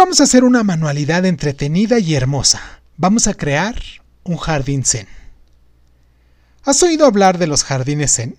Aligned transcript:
vamos 0.00 0.18
a 0.18 0.24
hacer 0.24 0.44
una 0.44 0.64
manualidad 0.64 1.26
entretenida 1.26 1.98
y 1.98 2.14
hermosa. 2.14 2.80
Vamos 2.96 3.26
a 3.26 3.34
crear 3.34 3.82
un 4.24 4.38
jardín 4.38 4.82
zen. 4.82 5.06
¿Has 6.64 6.82
oído 6.82 7.04
hablar 7.04 7.36
de 7.36 7.46
los 7.46 7.64
jardines 7.64 8.14
zen? 8.14 8.34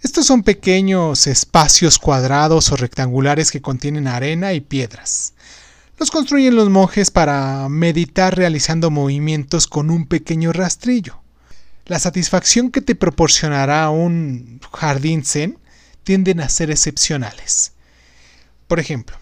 Estos 0.00 0.26
son 0.26 0.44
pequeños 0.44 1.26
espacios 1.26 1.98
cuadrados 1.98 2.70
o 2.70 2.76
rectangulares 2.76 3.50
que 3.50 3.60
contienen 3.60 4.06
arena 4.06 4.52
y 4.52 4.60
piedras. 4.60 5.34
Los 5.98 6.12
construyen 6.12 6.54
los 6.54 6.70
monjes 6.70 7.10
para 7.10 7.68
meditar 7.68 8.36
realizando 8.36 8.92
movimientos 8.92 9.66
con 9.66 9.90
un 9.90 10.06
pequeño 10.06 10.52
rastrillo. 10.52 11.20
La 11.84 11.98
satisfacción 11.98 12.70
que 12.70 12.80
te 12.80 12.94
proporcionará 12.94 13.90
un 13.90 14.60
jardín 14.72 15.24
zen 15.24 15.58
tienden 16.04 16.38
a 16.38 16.48
ser 16.48 16.70
excepcionales. 16.70 17.72
Por 18.68 18.78
ejemplo, 18.78 19.16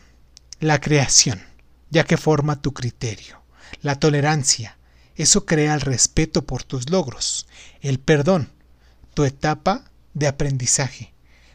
la 0.63 0.81
creación, 0.81 1.43
ya 1.91 2.05
que 2.05 2.17
forma 2.17 2.63
tu 2.63 2.73
criterio. 2.73 3.43
La 3.81 3.97
tolerancia, 3.97 4.79
eso 5.17 5.45
crea 5.45 5.75
el 5.75 5.81
respeto 5.81 6.47
por 6.47 6.63
tus 6.63 6.89
logros. 6.89 7.49
El 7.81 7.99
perdón, 7.99 8.49
tu 9.13 9.25
etapa 9.25 9.91
de 10.15 10.29
aprendizaje. 10.29 11.15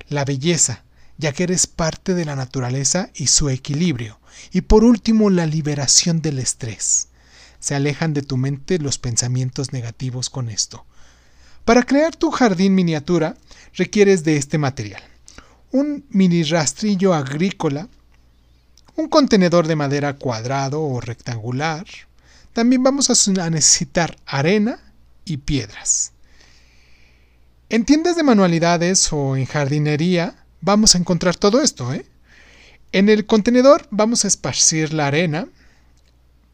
La 0.09 0.25
belleza, 0.25 0.83
ya 1.17 1.31
que 1.31 1.43
eres 1.43 1.67
parte 1.67 2.15
de 2.15 2.25
la 2.25 2.35
naturaleza 2.35 3.09
y 3.15 3.27
su 3.27 3.47
equilibrio. 3.47 4.19
Y 4.51 4.61
por 4.61 4.83
último, 4.83 5.29
la 5.29 5.45
liberación 5.45 6.21
del 6.21 6.39
estrés. 6.39 7.07
Se 7.61 7.75
alejan 7.75 8.13
de 8.13 8.23
tu 8.23 8.35
mente 8.35 8.77
los 8.77 8.97
pensamientos 8.97 9.71
negativos 9.71 10.29
con 10.29 10.49
esto. 10.49 10.85
Para 11.63 11.83
crear 11.83 12.13
tu 12.13 12.29
jardín 12.29 12.75
miniatura 12.75 13.37
requieres 13.73 14.25
de 14.25 14.35
este 14.35 14.57
material. 14.57 15.01
Un 15.71 16.05
mini 16.09 16.43
rastrillo 16.43 17.13
agrícola 17.13 17.87
un 18.97 19.07
contenedor 19.07 19.67
de 19.67 19.75
madera 19.75 20.15
cuadrado 20.15 20.81
o 20.81 20.99
rectangular. 20.99 21.85
También 22.51 22.81
vamos 22.81 23.09
a 23.09 23.49
necesitar 23.49 24.17
arena 24.25 24.79
y 25.23 25.37
piedras. 25.37 26.11
En 27.69 27.85
tiendas 27.85 28.15
de 28.15 28.23
manualidades 28.23 29.13
o 29.13 29.37
en 29.37 29.45
jardinería 29.45 30.43
vamos 30.61 30.95
a 30.95 30.97
encontrar 30.97 31.35
todo 31.35 31.61
esto. 31.61 31.93
¿eh? 31.93 32.07
En 32.91 33.09
el 33.09 33.27
contenedor 33.27 33.87
vamos 33.91 34.25
a 34.25 34.27
esparcir 34.27 34.93
la 34.93 35.07
arena, 35.07 35.47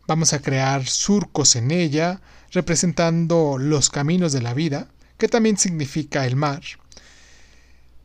vamos 0.05 0.33
a 0.33 0.39
crear 0.39 0.85
surcos 0.85 1.55
en 1.55 1.71
ella, 1.71 2.19
representando 2.51 3.57
los 3.57 3.89
caminos 3.89 4.33
de 4.33 4.41
la 4.41 4.53
vida, 4.53 4.89
que 5.17 5.29
también 5.29 5.57
significa 5.57 6.25
el 6.25 6.35
mar. 6.35 6.61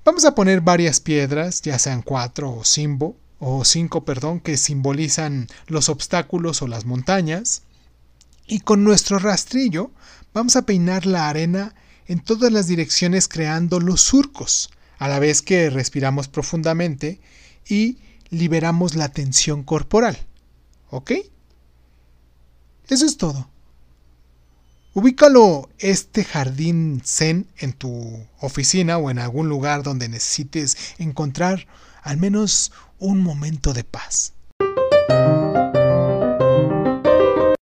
Vamos 0.05 0.25
a 0.25 0.36
poner 0.36 0.61
varias 0.61 1.00
piedras, 1.00 1.61
ya 1.62 1.78
sean 1.78 2.02
cuatro 2.02 2.52
o 2.52 2.64
cinco, 2.64 3.17
o 3.39 3.64
cinco, 3.64 4.05
perdón, 4.05 4.41
que 4.41 4.56
simbolizan 4.56 5.47
los 5.67 5.89
obstáculos 5.89 6.62
o 6.62 6.67
las 6.67 6.84
montañas. 6.84 7.62
Y 8.47 8.61
con 8.61 8.84
nuestro 8.84 9.19
rastrillo 9.19 9.91
vamos 10.33 10.56
a 10.56 10.62
peinar 10.62 11.06
la 11.06 11.28
arena 11.28 11.75
en 12.06 12.20
todas 12.20 12.50
las 12.50 12.67
direcciones 12.67 13.28
creando 13.28 13.80
los 13.80 14.00
surcos, 14.00 14.70
a 14.98 15.08
la 15.08 15.19
vez 15.19 15.42
que 15.42 15.70
respiramos 15.70 16.28
profundamente 16.28 17.20
y 17.69 17.98
liberamos 18.30 18.95
la 18.95 19.11
tensión 19.11 19.62
corporal. 19.62 20.19
¿Ok? 20.91 21.12
Eso 22.89 23.05
es 23.05 23.17
todo. 23.19 23.50
Ubícalo 24.94 25.69
este 25.78 26.25
jardín 26.25 27.03
zen 27.05 27.47
en 27.58 27.72
tu 27.72 28.27
oficina 28.41 28.97
o 28.97 29.11
en 29.11 29.19
algún 29.19 29.48
lugar 29.48 29.83
donde 29.83 30.08
necesites 30.08 30.77
encontrar 30.98 31.67
al 32.03 32.17
menos 32.17 32.72
un 32.98 33.22
momento 33.22 33.75
de 33.75 33.84
paz. 33.84 34.33